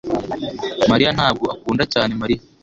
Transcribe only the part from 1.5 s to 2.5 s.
akunda cyane Mariya